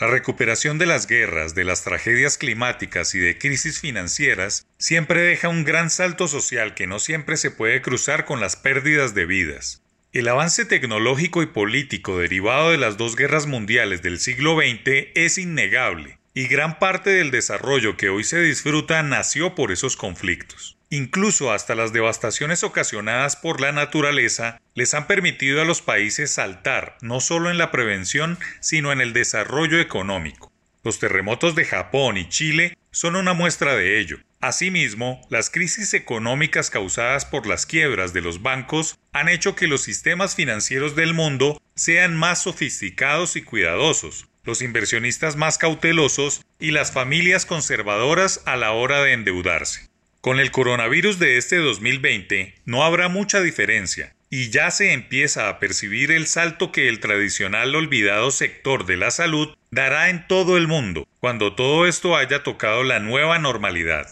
[0.00, 5.50] La recuperación de las guerras, de las tragedias climáticas y de crisis financieras siempre deja
[5.50, 9.82] un gran salto social que no siempre se puede cruzar con las pérdidas de vidas.
[10.12, 15.36] El avance tecnológico y político derivado de las dos guerras mundiales del siglo XX es
[15.36, 20.76] innegable, y gran parte del desarrollo que hoy se disfruta nació por esos conflictos.
[20.90, 26.98] Incluso hasta las devastaciones ocasionadas por la naturaleza les han permitido a los países saltar
[27.00, 30.52] no solo en la prevención, sino en el desarrollo económico.
[30.82, 34.18] Los terremotos de Japón y Chile son una muestra de ello.
[34.40, 39.82] Asimismo, las crisis económicas causadas por las quiebras de los bancos han hecho que los
[39.82, 46.92] sistemas financieros del mundo sean más sofisticados y cuidadosos, los inversionistas más cautelosos y las
[46.92, 49.88] familias conservadoras a la hora de endeudarse.
[50.20, 55.58] Con el coronavirus de este 2020 no habrá mucha diferencia y ya se empieza a
[55.58, 60.68] percibir el salto que el tradicional olvidado sector de la salud dará en todo el
[60.68, 64.08] mundo cuando todo esto haya tocado la nueva normalidad.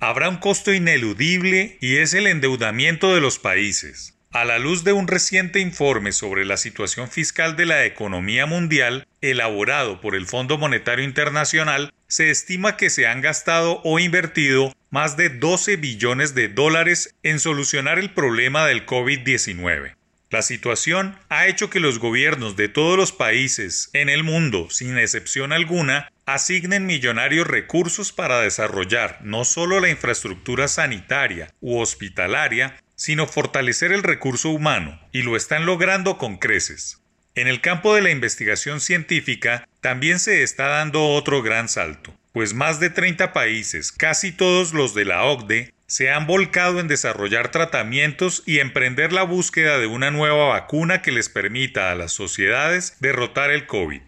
[0.00, 4.18] Habrá un costo ineludible y es el endeudamiento de los países.
[4.32, 9.08] A la luz de un reciente informe sobre la situación fiscal de la economía mundial,
[9.20, 15.16] elaborado por el Fondo Monetario Internacional, se estima que se han gastado o invertido más
[15.16, 19.96] de 12 billones de dólares en solucionar el problema del COVID-19.
[20.30, 24.96] La situación ha hecho que los gobiernos de todos los países en el mundo, sin
[24.96, 33.26] excepción alguna, asignen millonarios recursos para desarrollar no solo la infraestructura sanitaria u hospitalaria, sino
[33.26, 37.00] fortalecer el recurso humano, y lo están logrando con creces.
[37.34, 42.52] En el campo de la investigación científica también se está dando otro gran salto, pues
[42.52, 47.50] más de 30 países, casi todos los de la OCDE, se han volcado en desarrollar
[47.50, 52.98] tratamientos y emprender la búsqueda de una nueva vacuna que les permita a las sociedades
[53.00, 54.02] derrotar el COVID.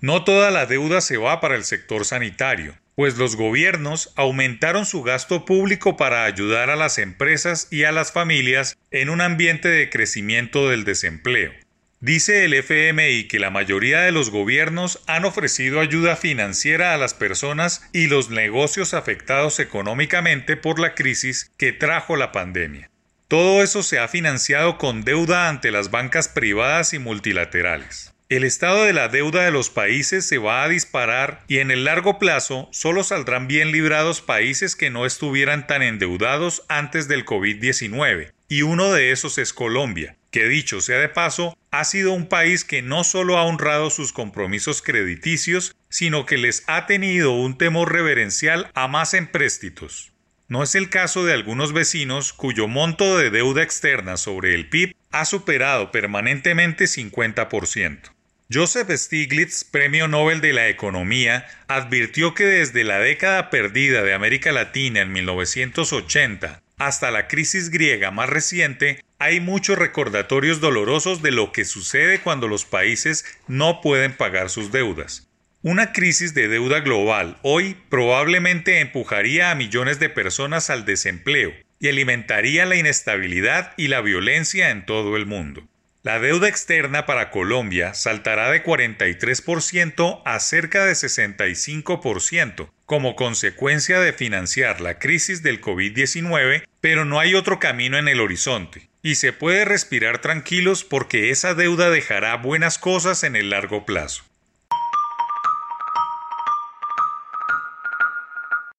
[0.00, 5.04] No toda la deuda se va para el sector sanitario pues los gobiernos aumentaron su
[5.04, 9.88] gasto público para ayudar a las empresas y a las familias en un ambiente de
[9.88, 11.52] crecimiento del desempleo.
[12.00, 17.14] Dice el FMI que la mayoría de los gobiernos han ofrecido ayuda financiera a las
[17.14, 22.90] personas y los negocios afectados económicamente por la crisis que trajo la pandemia.
[23.28, 28.12] Todo eso se ha financiado con deuda ante las bancas privadas y multilaterales.
[28.30, 31.84] El estado de la deuda de los países se va a disparar y en el
[31.84, 38.32] largo plazo solo saldrán bien librados países que no estuvieran tan endeudados antes del COVID-19.
[38.46, 42.66] Y uno de esos es Colombia, que dicho sea de paso, ha sido un país
[42.66, 47.90] que no solo ha honrado sus compromisos crediticios, sino que les ha tenido un temor
[47.90, 50.12] reverencial a más empréstitos.
[50.48, 54.94] No es el caso de algunos vecinos cuyo monto de deuda externa sobre el PIB
[55.12, 58.17] ha superado permanentemente 50%.
[58.50, 64.52] Joseph Stiglitz, Premio Nobel de la Economía, advirtió que desde la década perdida de América
[64.52, 71.52] Latina en 1980 hasta la crisis griega más reciente, hay muchos recordatorios dolorosos de lo
[71.52, 75.28] que sucede cuando los países no pueden pagar sus deudas.
[75.60, 81.88] Una crisis de deuda global hoy probablemente empujaría a millones de personas al desempleo y
[81.88, 85.68] alimentaría la inestabilidad y la violencia en todo el mundo.
[86.08, 94.14] La deuda externa para Colombia saltará de 43% a cerca de 65% como consecuencia de
[94.14, 98.88] financiar la crisis del COVID-19, pero no hay otro camino en el horizonte.
[99.02, 104.24] Y se puede respirar tranquilos porque esa deuda dejará buenas cosas en el largo plazo.